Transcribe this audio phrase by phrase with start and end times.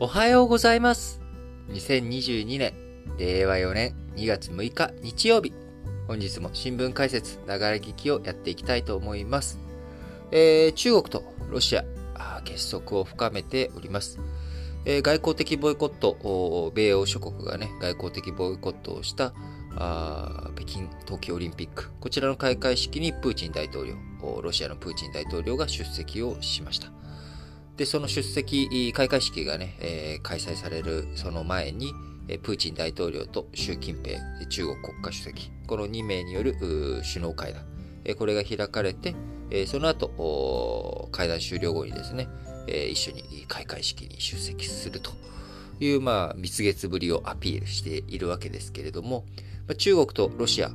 [0.00, 1.20] おはようございます。
[1.68, 2.74] 2022年、
[3.16, 5.52] 令和4年2月6日日曜日。
[6.08, 9.60] 本日も新聞解説、ながら聞きをやっていきたいと思います。
[10.32, 11.84] えー中国とロシア、
[12.44, 14.18] 結束を深めております。
[14.84, 19.32] えー外交的ボイコット、米欧諸国がね、外交的ボイコットをした
[19.76, 23.94] あ北京冬季オリンピック、こちらの開会式にプーチン大統領、
[24.42, 27.03] ロシアのプーチン大統領が出席をしました。
[27.76, 31.92] で、その出席、開会式がね、えー開催されるその前に、
[32.42, 37.64] プーチン大統領と習近平、中国国家主席、この2名による首脳会談、
[38.16, 39.14] これが開かれて、
[39.66, 42.28] その後、会談終了後にですね、
[42.66, 45.10] 一緒に開会式に出席すると
[45.80, 49.24] いう、まあ、蜜月ぶりをアピールしているわけですけれども、
[49.76, 50.70] 中国とロシア、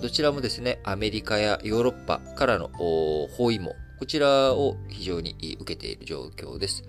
[0.00, 6.84] どちらもですね、アメリカやヨーロッパからの包囲網、こちらを非常に受けている状況です。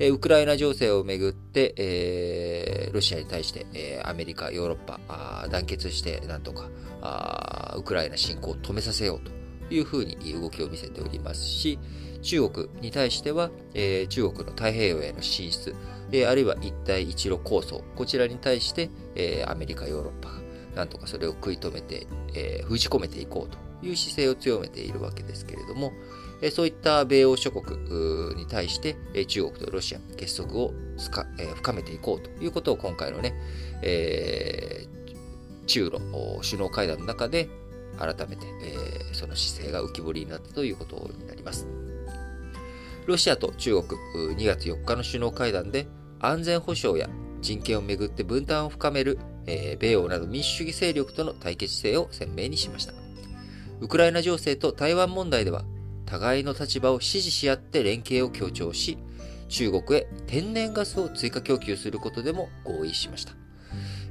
[0.00, 6.68] えウクライナ情勢をめぐって、えーロシアに対して、えーアメリカ、ヨーロッパ、あ団結してなんとか
[7.02, 11.78] あウクライナ侵攻を止めさせようというふうに動きを見せておりますし、
[12.22, 15.74] 中国に対しては、えー中国の太平洋への進出、
[16.12, 20.38] えーあるいは一帯一路構想、こちらに対して、えーアメリカ、ヨーロッパが
[20.74, 25.92] なんとかそれを食い止めて、えー封じ込めていこうという姿勢を強めているわけですけれども、
[26.40, 33.34] えそういった米欧諸国に対して、え中国とロシア結束を、深めていこうということを今回のね、
[33.82, 34.98] えー
[35.66, 36.00] 中ロ
[36.42, 37.50] 首脳会談の中で
[37.98, 41.66] 改めて、えーその姿勢が浮き彫りになったということになります。
[43.06, 45.86] ロシアと中国2月4日の首脳会談で
[46.20, 47.08] 安全保障や
[47.40, 52.92] 人権をめぐって分担を深める、えー米欧など民主主義勢力との対決姿勢を鮮明にしました。
[53.80, 55.64] ウクライナ情勢と台湾問題では
[56.08, 58.96] 互いの立場を支持し合って連携を強調し、
[59.48, 63.34] 中国へ天然ガスを追加供給することでも合意しました。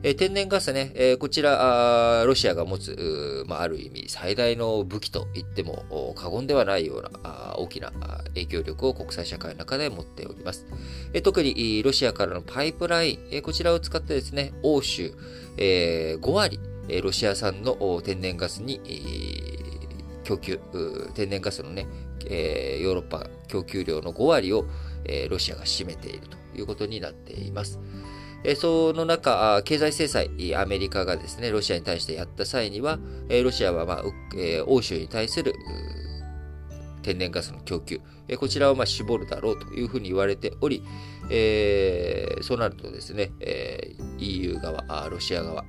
[0.04, 7.92] え天然ガスね、えこちら、ロシアが持つ、まあ、ある意味最大の武器と言っても過言ではないような大きな
[8.36, 10.68] 影響力を国際社会の中で持っております。
[11.14, 15.14] え特にロシアからのパイプライン、えこちらを使ってですね、欧州、
[15.58, 16.60] え5割、
[17.02, 18.80] ロシア産の天然ガスに、
[20.28, 20.60] 供給、
[21.16, 21.88] 天然ガスのね、
[22.30, 24.66] えーヨーロッパ供給量の5割を、
[25.06, 27.80] えーロシアが占めているということになっています。
[28.44, 33.00] えーその中、経済制裁、アメリカがですね、ロシアに対してやった際には、
[33.30, 34.04] えーロシアは、まあ
[34.36, 35.54] えー欧州に対する
[37.04, 40.84] 天然ガスの供給、えーこちらをまあ絞るだろうというふうに言われており、
[41.30, 45.64] えーそうなるとですね、えー EU 側、あロシア側、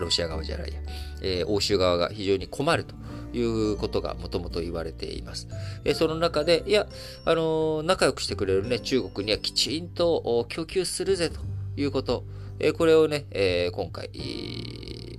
[0.00, 0.78] ロシア側じゃないや、
[1.22, 2.94] えー欧州側が非常に困ると
[3.32, 5.48] いうことがもともと言われています。
[5.84, 6.86] えその中で、いや、
[7.24, 11.40] あの仲良くしてくれるね、中国にはきちんと供給するぜと
[11.76, 12.24] いうこと、
[12.58, 14.10] えこれをね、え今回、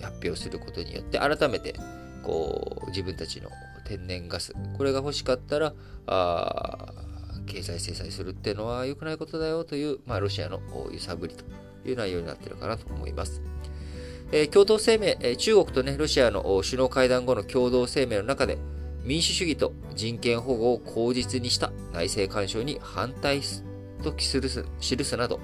[0.02, 1.76] 発表することによって、改めて、
[2.22, 3.50] こう、自分たちの
[3.86, 5.74] 天然ガス、これが欲しかったら、
[6.06, 6.94] あ
[7.46, 10.60] 経済制裁するっていうのは良くないことだよという、まあ、ロシアの
[10.92, 11.44] 揺さぶりと
[11.88, 13.42] いう内容になってるかなと思います。
[14.36, 18.58] え共同声明、え中国とね、ロシアの首脳会談後の共同声明の中で、
[19.04, 23.64] 民主主義と人権保護を口実にした内政干渉に反対す
[24.02, 24.50] と記する
[24.80, 25.40] 記すなど、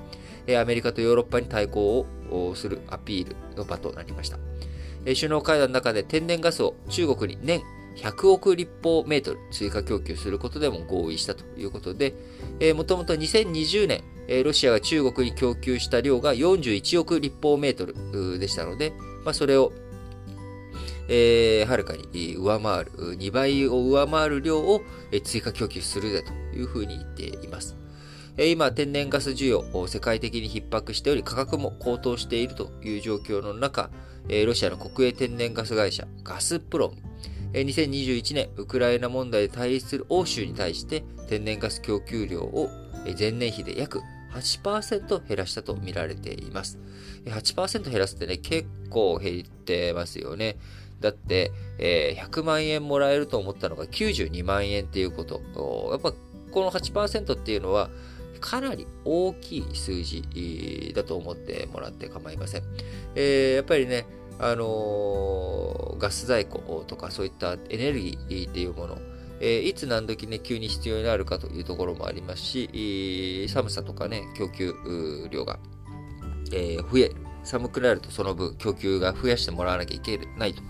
[0.47, 4.39] えアメリカとヨーロッパに対抗をするアピールの場となりました。
[5.05, 7.61] え首脳会談の中で天然ガスを中国に年
[7.97, 12.15] 100億立方メートル追加供給することでも合意したということで、
[12.59, 18.93] えー、もともと2020年、えロシアが中国に供給した量が41億立方メートルでしたので、
[19.25, 19.73] まあ、それを、
[21.07, 24.81] えーはるかに上回る、2倍を上回る量を
[25.23, 27.75] 追加供給するぜというふうに言っています。
[28.37, 33.89] 今、天然ガス需要、世界的に逼迫しており、価格も高騰しているという状況の中、
[34.45, 36.95] ロシアの国営天然ガス会社、ガスプロム、
[37.53, 42.69] 2021年、ウクライナ問題で対立する欧州に対して、天然ガス供給量を
[43.17, 44.03] 前年比で約
[44.33, 46.77] 8%減らしたと見られています。
[47.25, 50.57] 8%減らすってね、結構減ってますよね。
[50.99, 55.41] だって、えー100万円もらえると思ったのが92万円っていうこと。
[55.91, 56.13] やっぱ
[56.51, 57.89] この8%っていうのは、
[58.39, 60.23] かなり大きい数字
[60.95, 62.63] だと思ってもらって構いません。
[63.15, 64.05] えーやっぱりね、
[64.39, 68.97] あのーガス在庫とかそういったエネルギーっていうもの、
[69.41, 74.73] えいつ何時ね、急に必要になるかというところもありますし、えー寒さとかね、供給
[75.31, 75.59] 量が、
[76.51, 77.11] えー増え。
[77.43, 80.61] 寒くなるとその分供給が増やしてもらわなきゃいけないと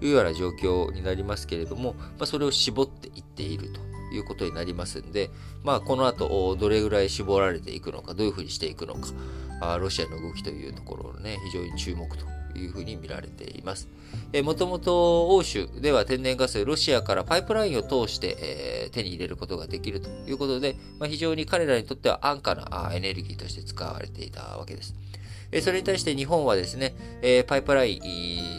[0.00, 3.80] いうような状況になりますけれども、まあ、それを絞っていっていると
[4.14, 5.30] いうことになりますんで、
[5.62, 9.08] まあ、この後、どれぐらい絞られていくのか、どういうふうにしていくのか、
[9.60, 12.26] あロシアの動きというところをね、非常に注目と
[12.58, 13.88] いうふうに見られています。
[14.42, 24.94] もともと欧州では天然ガス、ロシアからパイプラインを通して、え、手に入れることができるということで、ま、非常に彼らにとっては安価なエネルギーとして使われていたわけです。
[25.62, 26.94] それに対して日本はですね、
[27.46, 28.00] パイプライ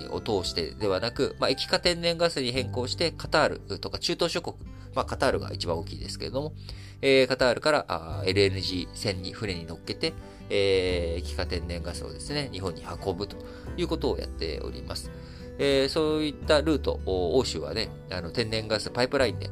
[0.07, 4.55] ンを通してではなく、ま、液化天然ガスに変更してカタールとか中東諸国、
[4.95, 6.53] まあ、カタールが一番大きいですけれども、
[7.01, 10.13] えー、カタールからあ LNG 船に船に乗っけて、
[10.49, 13.35] えー、液化天然ガスをですね、日本に運ぶと
[13.77, 15.11] いうことをやっております。
[15.57, 19.49] えー、そういったルート、欧州はね、あの天然ガスパイプラインで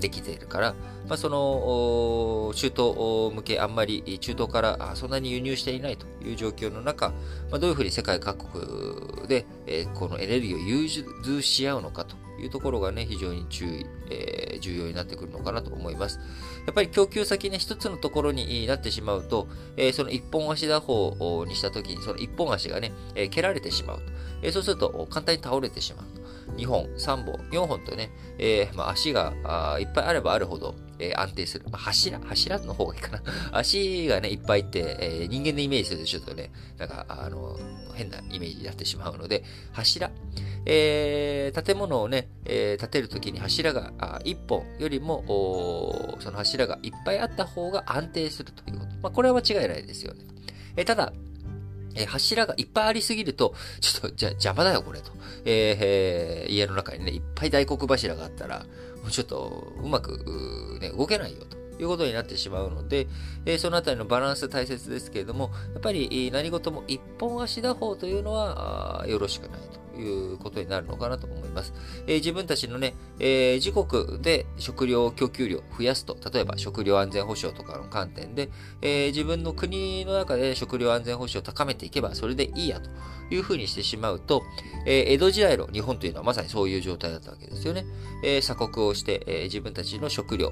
[0.00, 0.74] できているから、
[1.08, 7.08] まあ、その中東向けあんまり中東からそんなに輸入していないという状況の中、
[7.50, 10.88] まあ、どういうふうに世界各国で、えー、このエネルギーを融
[11.24, 16.18] 通し合うのかというところがね、非常に注意、えー、重要になってくるのかなと思います。
[16.66, 24.04] やっぱり供給先ね、一つのところになってしまうと、えー、その一本足打法にしたときに、その一本足がね、えー、蹴られてしまうと。
[24.42, 26.22] えそうすると、簡単に倒れてしまうと。
[26.56, 29.32] 2本、3本、4本とね、えまあ、足が
[29.80, 31.64] いっぱいあればあるほど、えー、安定する。
[31.70, 33.22] まあ、柱柱の方がいいかな。
[33.58, 37.58] 足がね、いっぱいって、えー、人間のイメージするとちょっとね、なんか、あの、
[37.94, 40.10] 変なイメージになってしまうので、柱。
[40.66, 43.92] えー、建物をね、えー、建てるときに柱が
[44.24, 48.90] 1本よりも、その柱がいっぱいあった方が安定するということ。
[49.02, 50.24] まあ、これは間違いないですよね。
[50.76, 51.12] えー、ただ、
[51.94, 55.10] え、柱がいっぱいありすぎると、ちょっと、じゃ、邪魔だよ、これと。
[55.44, 58.60] えー、家の中にね、いっぱい大黒柱があったら、
[59.02, 63.06] もうちょっと、うまく、ね、動けないよ、ということになってしまうので、
[63.46, 69.60] えー、そのあたりのバランス大切ですけれども、やっぱり何事も一本足打法というのは、よろしくない。
[70.00, 71.72] いうことになるのかなと思います。
[72.06, 78.48] えー、自分たちのね、えー、自国で食料供給量を増やすと、例えば食料安全保障とかの観点で、
[78.82, 82.90] えー、自分の国の中で食料安全保障を高めていけばそれでいいやと
[83.30, 84.42] いうふうにしてしまうと、
[84.86, 87.84] え江戸時代の日本というのはまさにそういう状態だったわけですよね。
[88.22, 90.50] え鎖国をして、え自分たちの食料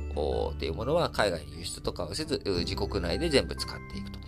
[0.58, 4.18] というものは海外に輸出とかをせず、自国内で全部使っていくと。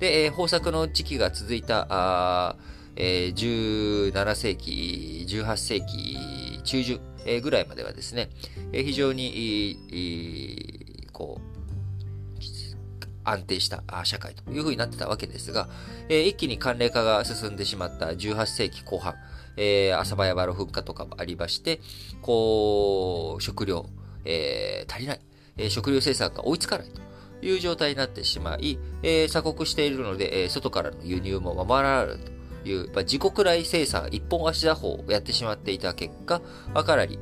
[0.00, 2.56] で、え豊作の時期が続いた、あ
[2.96, 7.00] えー、17世紀、18世紀中旬、
[7.42, 8.30] ぐらいまではですね、
[8.72, 9.78] 非常に、
[11.12, 11.54] こう、
[13.24, 15.68] 安定した社会というふうになってたわけですが、
[16.08, 19.14] 一気に寒冷化が進んでしまった18世紀後半、
[19.56, 21.80] えー、浅場山の噴火とかもありまして、
[22.22, 23.86] こう、食料、
[24.24, 25.20] えー、足りない、
[25.56, 32.34] えー、食料生産が追いつかないという状態になってしまい、えー、鎖国しているので、えー、外からの輸入も守られると。
[32.64, 36.40] いう、まあ、自国内生産一本足打法をやってしまっていた結果、
[36.74, 37.18] かなり、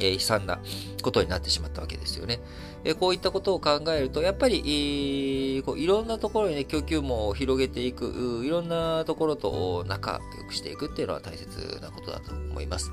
[0.00, 0.60] えー、悲惨な
[1.02, 2.40] ことになってしまったわけですよね。
[2.84, 12.92] えー、こういったことを考えると、やっぱり、えー、こういろんなところに、ね、供給網を広げていく、いろんなところと仲良くしていくっていうのは大切なことだと思います。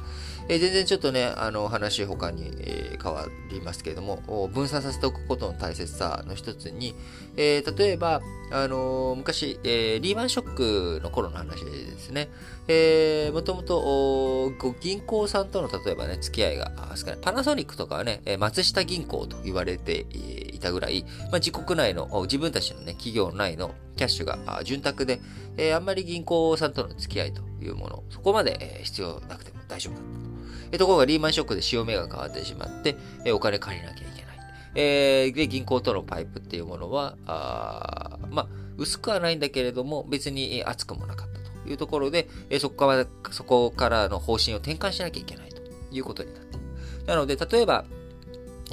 [0.49, 6.95] えー、全然ちょっとね、あの話他に、え、変わりますけれども、分散させておくことの大切さの一つに、
[7.37, 8.21] えー、例えば、
[8.51, 12.29] あのー、昔、えー、リーマンショックの頃の話ですね。
[12.67, 17.17] えー、もともと、銀行さんとの例えばね、付き合いが少ない。
[17.21, 20.07] パナソニックとかはね、松下銀行と言われて
[20.51, 25.21] いたぐらい、まあ、自国内の、自分たちのね、企業内のキャッシュが潤沢で、
[25.57, 30.34] えー、あんまり銀行さんとの付き合いというもの、そこまで必要なくても大丈夫だったと。
[30.71, 34.37] えところがリーマンショックで潮目が変わってしまって、えお金借りなきゃいけない。
[34.75, 46.65] えー、で、銀行とのパイプっていうものは、あまあ、薄くはないんだけれども、別に厚くもなかったというところで、えそこから、そこからの方針を転換しなきゃいけないということになっている。
[47.05, 47.85] なので、例えば、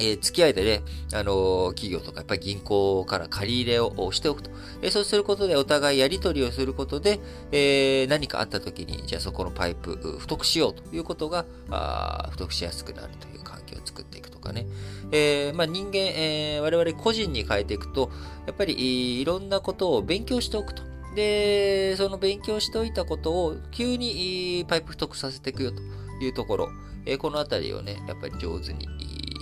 [0.05, 0.81] え、付き合いでね、
[1.13, 4.51] あの、企業とかやっぱり銀行から借り入れをしておくと。
[4.81, 7.19] え、そうすることでお互いやり取りをすることで、
[7.51, 14.67] え何かあった時に、じゃあそこのパイプ、太くしようということが、あ太くしやすくなるという環境を作っていくとかね。
[15.11, 18.09] えまあ、人間、え我々個人に変えていくと、
[18.45, 20.83] やっぱりいろんなことを勉強しておくと。
[21.15, 25.81] で、その勉強しておいたことを急にパイプ太くさせていくよと
[26.23, 26.69] いうところ。
[27.05, 28.87] えこのあたりをね、やっぱり上手に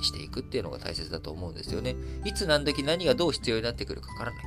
[0.04, 1.96] していくっていうのが大切だと思うんですよね。
[2.26, 4.44] いつ何時何がどう必要になってくるかわからない。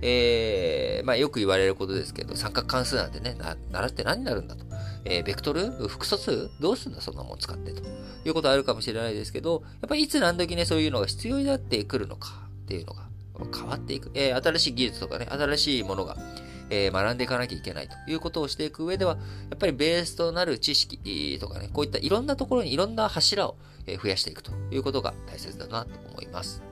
[0.00, 3.36] えー、まあよく言われることですけど、三角関数なんてね、
[3.72, 4.64] 習って何になるんだと。
[5.04, 5.70] えー、ベクトル？
[5.88, 6.50] 複素数？
[6.60, 7.00] どうすんだ？
[7.00, 7.82] そんなもん使ってと。
[8.24, 13.07] いうことあるかもしれないですけど、やっぱりいつ何時ね、そういうのが必要になってくるのかっていうのが
[13.46, 16.16] 変わっていく、えー、新しい技術とかね、新しいものが、
[16.70, 19.16] えー、学んでいかなきゃいけないということをしていく上では、
[19.50, 23.56] やっぱりベースとなる知識とかね、こういったいろんなところにいろんな柱を
[24.02, 26.67] 増やしていくということが大切だなと思います。